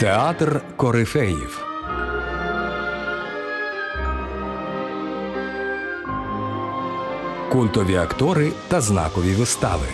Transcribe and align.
Театр 0.00 0.60
корифеїв. 0.76 1.66
Культові 7.52 7.96
актори 7.96 8.52
та 8.68 8.80
знакові 8.80 9.34
вистави. 9.34 9.86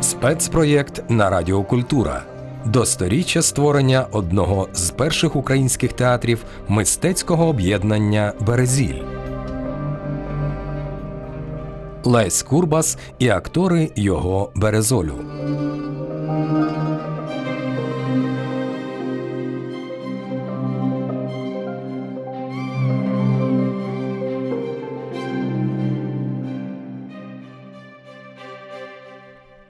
Спецпроєкт 0.00 1.02
на 1.08 1.30
Радіо 1.30 1.62
Культура 1.62 2.39
до 2.64 2.84
сторіччя 2.84 3.42
створення 3.42 4.06
одного 4.12 4.68
з 4.72 4.90
перших 4.90 5.36
українських 5.36 5.92
театрів 5.92 6.44
мистецького 6.68 7.48
об'єднання 7.48 8.32
Березіль. 8.40 9.02
Лесь 12.04 12.42
Курбас 12.42 12.98
і 13.18 13.28
актори 13.28 13.90
його 13.96 14.52
Березолю. 14.54 15.14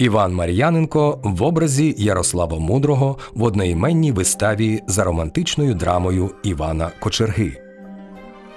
Іван 0.00 0.34
Мар'яненко 0.34 1.20
в 1.22 1.42
образі 1.42 1.94
Ярослава 1.98 2.58
Мудрого 2.58 3.18
в 3.34 3.42
одноіменній 3.42 4.12
виставі 4.12 4.82
за 4.86 5.04
романтичною 5.04 5.74
драмою 5.74 6.30
Івана 6.42 6.90
Кочерги. 7.00 7.62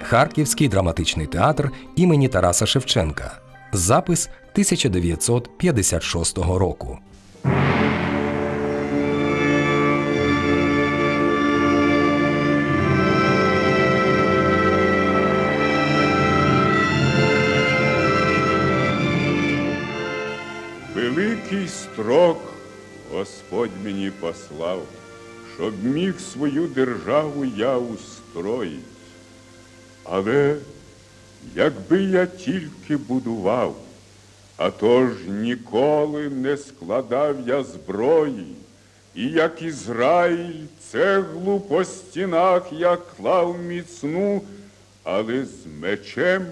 Харківський 0.02 0.68
драматичний 0.68 1.26
театр 1.26 1.70
імені 1.96 2.28
Тараса 2.28 2.66
Шевченка. 2.66 3.40
Запис 3.72 4.28
1956 4.52 6.38
року. 6.38 6.98
Великий 21.44 21.68
строк 21.68 22.38
Господь 23.12 23.70
мені 23.84 24.10
послав, 24.10 24.82
щоб 25.54 25.84
міг 25.84 26.20
свою 26.20 26.66
державу 26.66 27.44
я 27.44 27.78
устроїть. 27.78 28.80
Але 30.04 30.56
якби 31.54 32.02
я 32.02 32.26
тільки 32.26 32.96
будував, 32.96 33.76
а 34.56 34.70
то 34.70 35.06
ж 35.06 35.14
ніколи 35.28 36.28
не 36.28 36.56
складав 36.56 37.36
я 37.48 37.62
зброї, 37.62 38.56
і 39.14 39.28
як 39.28 39.62
Ізраїль 39.62 40.66
цеглу 40.90 41.60
по 41.60 41.84
стінах 41.84 42.72
я 42.72 42.96
клав 42.96 43.58
міцну, 43.58 44.42
але 45.02 45.44
з 45.44 45.66
мечем 45.80 46.46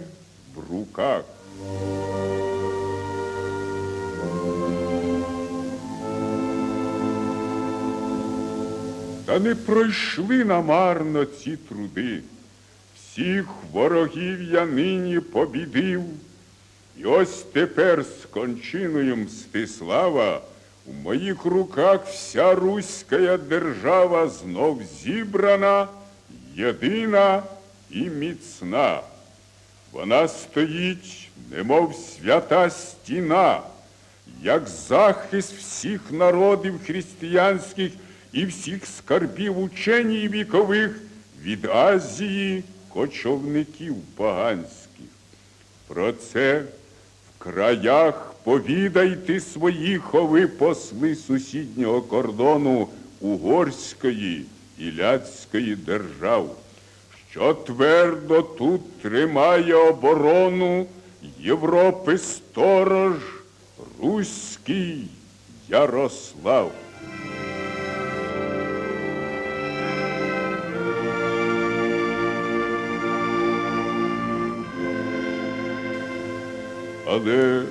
в 0.54 0.72
руках. 0.72 1.24
Та 9.32 9.38
не 9.38 9.54
пройшли 9.54 10.44
намарно 10.44 11.24
ці 11.24 11.56
труди. 11.56 12.20
Всіх 12.96 13.44
ворогів 13.72 14.42
я 14.42 14.66
нині 14.66 15.20
побідив. 15.20 16.02
І 16.98 17.04
ось 17.04 17.42
тепер 17.52 18.04
з 18.04 18.26
кончиною 18.26 19.16
Мстислава 19.16 20.40
у 20.86 20.92
моїх 20.92 21.44
руках 21.44 22.06
вся 22.06 22.54
руська 22.54 23.36
держава 23.36 24.28
знов 24.28 24.82
зібрана, 25.02 25.88
єдина 26.54 27.42
і 27.90 28.00
міцна. 28.00 29.00
Вона 29.92 30.28
стоїть, 30.28 31.28
немов 31.50 31.94
свята 31.94 32.70
стіна, 32.70 33.60
як 34.42 34.68
захист 34.68 35.52
всіх 35.52 36.00
народів 36.10 36.80
християнських 36.86 37.92
і 38.32 38.46
всіх 38.46 38.86
скарбів 38.86 39.58
учені 39.58 40.28
вікових 40.28 41.00
від 41.42 41.64
Азії 41.64 42.64
кочовників 42.88 43.96
поганських. 44.16 45.06
Про 45.88 46.12
це 46.12 46.60
в 46.60 47.42
краях 47.42 48.34
повідайте 48.44 49.40
свої 49.40 49.98
хови 49.98 50.46
посли 50.46 51.16
сусіднього 51.16 52.02
кордону 52.02 52.88
Угорської 53.20 54.44
і 54.78 54.92
Ляцької 54.98 55.76
держав, 55.76 56.56
що 57.30 57.54
твердо 57.54 58.42
тут 58.42 59.00
тримає 59.00 59.74
оборону 59.74 60.86
Європи 61.40 62.18
сторож 62.18 63.16
Руський 64.02 65.08
Ярослав. 65.68 66.72
Але 77.14 77.62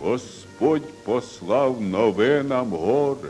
Господь 0.00 1.04
послав 1.04 1.80
нове 1.80 2.42
нам 2.42 2.70
горе. 2.70 3.28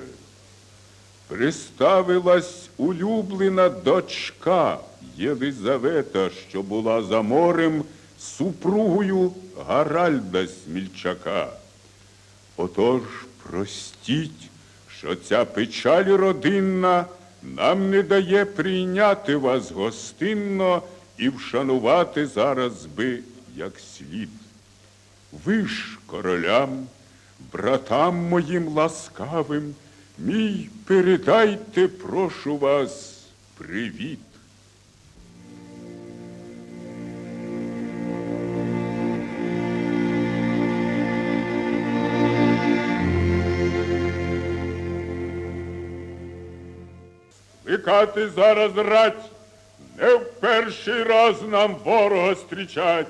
Приставилась 1.28 2.70
улюблена 2.76 3.68
дочка 3.68 4.78
Єлизавета, 5.16 6.30
що 6.48 6.62
була 6.62 7.02
за 7.02 7.22
морем 7.22 7.84
супругою 8.18 9.32
Гаральда 9.68 10.46
Смільчака. 10.46 11.48
Отож 12.56 13.02
простіть, 13.42 14.50
що 14.98 15.14
ця 15.14 15.44
печаль 15.44 16.16
родинна 16.16 17.04
нам 17.42 17.90
не 17.90 18.02
дає 18.02 18.44
прийняти 18.44 19.36
вас 19.36 19.70
гостинно 19.72 20.82
і 21.18 21.28
вшанувати 21.28 22.26
зараз 22.26 22.86
би 22.86 23.18
як 23.56 23.72
слід. 23.96 24.28
Ви 25.32 25.66
ж 25.66 25.98
королям, 26.06 26.86
братам 27.52 28.16
моїм 28.16 28.68
ласкавим, 28.68 29.74
мій 30.18 30.68
передайте, 30.86 31.88
прошу 31.88 32.56
вас, 32.56 33.24
привіт. 33.58 34.18
Викати 47.64 48.28
зараз 48.28 48.76
рать, 48.76 49.30
не 49.98 50.14
в 50.14 50.30
перший 50.40 51.02
раз 51.02 51.42
нам 51.42 51.76
ворога 51.84 52.34
зустрічать. 52.34 53.06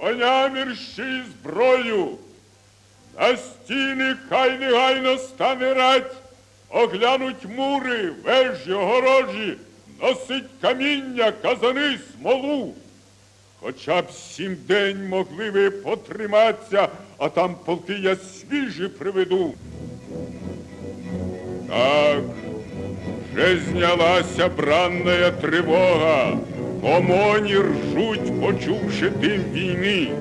Коня 0.00 0.48
мірщі 0.48 1.22
зброю, 1.30 2.08
на 3.20 3.36
стіни 3.36 4.14
хай 4.28 4.58
негайно 4.58 5.18
стане 5.18 5.74
рать, 5.74 6.12
оглянуть 6.70 7.44
мури, 7.56 8.12
вежі, 8.24 8.72
огорожі, 8.72 9.56
носить 10.02 10.44
каміння, 10.60 11.32
казани, 11.32 11.98
смолу. 12.12 12.74
Хоча 13.60 14.02
б 14.02 14.10
сім 14.10 14.56
день 14.68 15.08
могли 15.08 15.50
ви 15.50 15.70
потриматися, 15.70 16.88
а 17.18 17.28
там 17.28 17.56
полки 17.64 17.94
я 17.94 18.16
свіжі 18.16 18.88
приведу. 18.88 19.54
Так, 21.68 22.22
вже 23.32 23.60
знялася 23.70 24.48
бранная 24.48 25.30
тривога. 25.30 26.38
Комоні 26.80 27.56
ржуть, 27.56 28.40
почувши 28.40 29.10
дим 29.10 29.42
війни, 29.52 30.12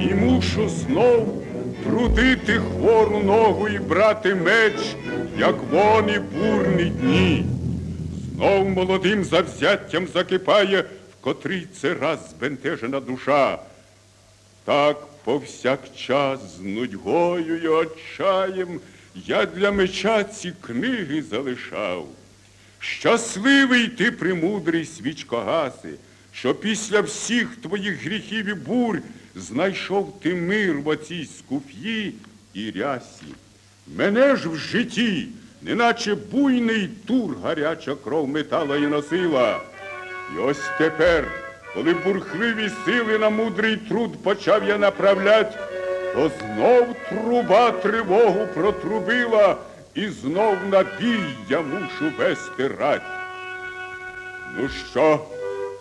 і 0.00 0.14
мушу 0.14 0.68
знов 0.68 1.42
трудити 1.84 2.52
хвору 2.52 3.18
ногу 3.18 3.68
і 3.68 3.78
брати 3.78 4.34
меч, 4.34 4.96
як 5.38 5.54
вони 5.70 6.18
бурні 6.18 6.84
дні. 6.84 7.44
Знов 8.34 8.68
молодим 8.68 9.24
завзяттям 9.24 10.06
закипає, 10.14 10.80
в 10.82 11.24
котрий 11.24 11.66
це 11.80 11.94
раз 11.94 12.18
збентежена 12.30 13.00
душа. 13.00 13.58
Так 14.64 14.96
повсякчас 15.24 16.56
з 16.56 16.60
нудьгою 16.60 17.56
й 17.56 17.66
отчаєм 17.66 18.80
я 19.14 19.46
для 19.46 19.70
меча 19.70 20.24
ці 20.24 20.52
книги 20.60 21.22
залишав 21.22 22.06
Щасливий 22.82 23.88
ти, 23.88 24.10
премудрий 24.10 24.84
свічкогаси, 24.84 25.88
що 26.32 26.54
після 26.54 27.00
всіх 27.00 27.56
твоїх 27.56 28.04
гріхів 28.04 28.46
і 28.46 28.54
бурь 28.54 28.98
знайшов 29.34 30.20
ти 30.22 30.34
мир 30.34 30.78
в 30.78 30.88
оцій 30.88 31.28
скуф'ї 31.38 32.14
і 32.54 32.70
рясі. 32.70 33.26
Мене 33.96 34.36
ж 34.36 34.48
в 34.48 34.56
житті, 34.56 35.28
неначе 35.62 36.14
буйний 36.14 36.88
тур 37.06 37.36
гаряча 37.42 37.94
кров 37.94 38.28
метала 38.28 38.76
і 38.76 38.86
носила. 38.86 39.60
І 40.36 40.38
ось 40.38 40.62
тепер, 40.78 41.24
коли 41.74 41.94
бурхливі 41.94 42.70
сили 42.84 43.18
на 43.18 43.30
мудрий 43.30 43.76
труд 43.76 44.22
почав 44.22 44.68
я 44.68 44.78
направлять, 44.78 45.58
то 46.14 46.30
знов 46.40 46.96
труба 47.08 47.70
тривогу 47.70 48.46
протрубила, 48.54 49.56
і 49.94 50.08
знов 50.08 50.56
на 50.70 50.82
бій 50.82 51.24
я 51.50 51.60
мушу 51.60 52.12
вести 52.18 52.68
рать. 52.68 53.02
Ну 54.58 54.68
що, 54.90 55.26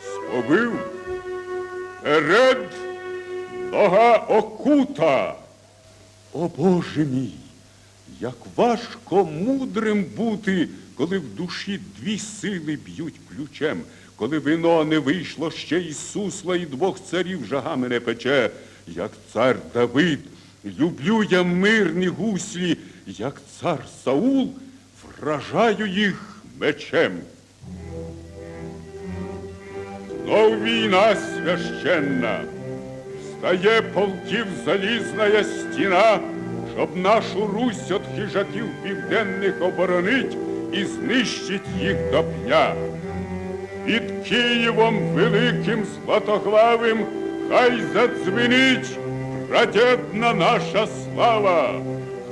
сповив? 0.04 0.80
Перед 2.04 2.58
нога 3.72 4.18
окута. 4.18 5.36
О 6.34 6.48
Боже 6.58 7.06
мій, 7.06 7.34
як 8.20 8.36
важко 8.56 9.26
мудрим 9.26 10.04
бути, 10.04 10.68
коли 10.96 11.18
в 11.18 11.36
душі 11.36 11.80
дві 12.00 12.20
сили 12.20 12.80
б'ють 12.86 13.20
ключем, 13.30 13.82
коли 14.16 14.40
вино 14.40 14.86
не 14.86 15.00
вийшло 15.00 15.52
ще 15.52 15.82
із 15.82 16.12
сусла, 16.12 16.56
і 16.56 16.66
двох 16.66 17.04
царів 17.04 17.46
жага 17.46 17.76
мене 17.76 18.00
пече, 18.00 18.50
як 18.88 19.12
цар 19.34 19.58
Давид, 19.74 20.20
люблю 20.66 21.24
я 21.24 21.44
мирні 21.44 22.08
гуслі, 22.08 22.78
як 23.08 23.36
цар 23.60 23.80
Саул, 24.04 24.50
вражаю 25.20 25.88
їх 25.88 26.38
мечем. 26.60 27.12
Знов 30.24 30.64
війна 30.64 31.16
священна, 31.16 32.44
Стає 33.40 33.82
полків 33.82 34.46
залізна 34.66 35.44
стіна, 35.44 36.20
щоб 36.76 36.98
нашу 36.98 37.48
Русь 37.48 37.92
от 37.92 38.02
хижаків 38.16 38.66
південних 38.84 39.62
оборонить 39.62 40.38
і 40.74 40.86
знищить 40.86 41.68
їх 41.80 42.12
до 42.12 42.24
пня. 42.24 42.76
Під 43.86 44.04
Києвом 44.30 45.00
великим 45.00 45.86
златоглавим 45.86 47.06
хай 47.50 47.82
задзвенить 47.94 48.98
прадєдна 49.50 50.34
наша 50.34 50.88
слава, 50.88 51.82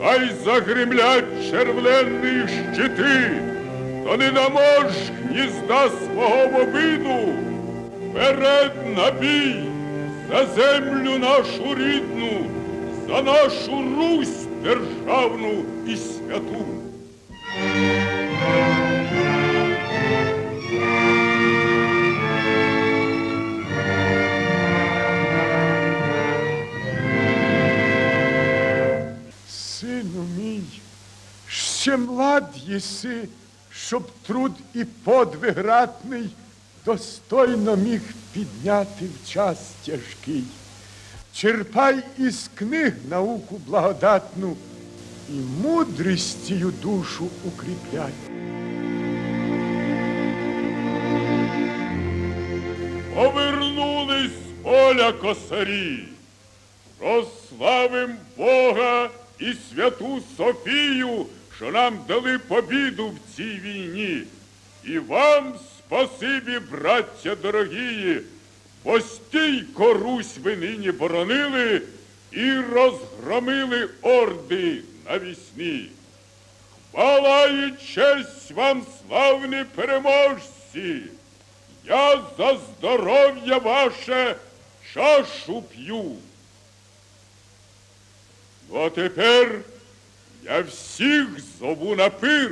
хай 0.02 0.30
загримлять 0.46 1.52
червленні 1.52 2.48
щити, 2.74 3.32
то 4.06 4.18
не 4.18 4.32
дамо 4.32 4.90
ж 4.90 5.12
гнізда 5.24 5.90
свого 5.90 6.62
обиду, 6.62 7.34
вперед 8.12 8.72
на 8.96 9.12
бій! 9.12 9.70
за 10.30 10.46
землю 10.46 11.18
нашу 11.18 11.76
рідну, 11.76 12.46
за 13.08 13.22
нашу 13.22 13.84
Русь 13.98 14.46
державну 14.64 15.64
і 15.88 15.96
святу. 15.96 16.66
Млад 32.40 32.56
єси, 32.68 33.28
щоб 33.72 34.12
труд 34.28 34.52
і 34.74 34.84
подвиг 34.84 35.58
ратний 35.58 36.30
достойно 36.86 37.76
міг 37.76 38.02
підняти 38.34 39.06
в 39.06 39.30
час 39.30 39.58
тяжкий. 39.86 40.44
Черпай 41.34 42.04
із 42.18 42.50
книг 42.56 42.94
науку 43.10 43.62
благодатну 43.68 44.56
і 45.30 45.34
мудрістю 45.64 46.74
душу 46.82 47.30
укріпляй. 47.46 48.14
Повернулись 53.16 54.32
поля 54.64 55.14
косарі, 55.14 56.08
прославим 56.98 58.16
Бога 58.38 59.10
і 59.40 59.54
святу 59.54 60.22
Софію, 60.38 61.26
що 61.60 61.72
нам 61.72 62.00
дали 62.08 62.40
побіду 62.40 63.08
в 63.08 63.36
цій 63.36 63.60
війні. 63.60 64.24
І 64.84 65.00
вам 65.00 65.60
спасибі, 65.78 66.60
браття 66.60 67.36
дорогії, 67.36 68.22
бо 68.84 69.02
стійко 69.02 69.94
Русь 69.94 70.38
ви 70.44 70.56
нині 70.56 70.92
боронили 70.92 71.82
і 72.32 72.54
розгромили 72.54 73.90
орди 74.02 74.82
навісні. 75.06 75.90
Хвала 76.92 77.46
і 77.46 77.74
честь 77.94 78.52
вам, 78.52 78.86
славні 79.08 79.66
переможці! 79.76 81.02
Я 81.86 82.22
за 82.38 82.58
здоров'я 82.58 83.58
ваше 83.58 84.36
чашу 84.94 85.62
п'ю. 85.62 86.16
Ну 88.70 88.86
а 88.86 88.90
тепер 88.90 89.62
я 90.44 90.62
всіх 90.62 91.28
зову 91.60 91.96
на 91.96 92.10
пир. 92.10 92.52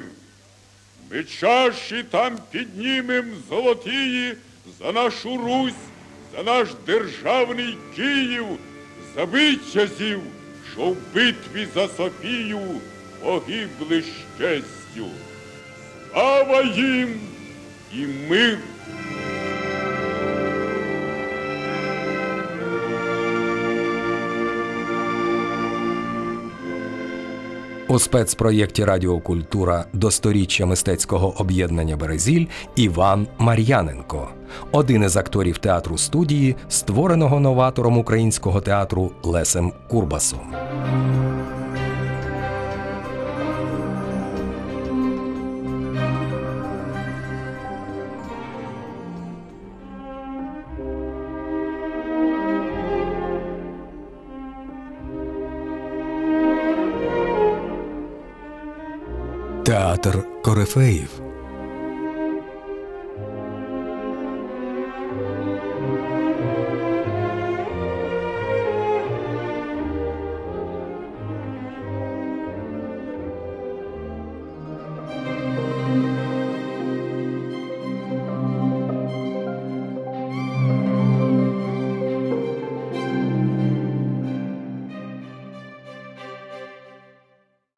Ми 1.11 1.23
чаші 1.23 2.03
там 2.03 2.37
піднімем 2.51 3.25
золотії 3.49 4.35
за 4.79 4.91
нашу 4.91 5.37
Русь, 5.37 5.73
за 6.35 6.43
наш 6.43 6.69
державний 6.85 7.77
Київ, 7.95 8.45
за 9.15 9.23
витязів, 9.23 10.21
що 10.71 10.81
в 10.81 10.97
битві 11.13 11.67
за 11.75 11.87
Софію 11.87 12.81
погибли 13.21 14.01
з. 14.01 15.03
Слава 16.11 16.61
їм 16.63 17.19
і 17.93 18.05
мир! 18.29 18.57
У 27.97 27.99
спецпроєкті 27.99 28.85
Радіокультура 28.85 29.85
до 29.93 30.11
сторіччя 30.11 30.65
мистецького 30.65 31.33
об'єднання 31.37 31.97
Березіль 31.97 32.45
Іван 32.75 33.27
Мар'яненко, 33.37 34.27
один 34.71 35.03
із 35.03 35.17
акторів 35.17 35.57
театру 35.57 35.97
студії, 35.97 36.55
створеного 36.69 37.39
новатором 37.39 37.97
українського 37.97 38.61
театру 38.61 39.11
Лесем 39.23 39.73
Курбасом. 39.89 40.53
Театр 60.07 60.41
Корифеїв 60.43 61.26